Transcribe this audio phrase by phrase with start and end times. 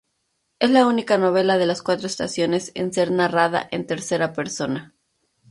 [0.57, 4.95] Es la única novela de "Las Cuatro Estaciones" en ser narrada en tercera persona.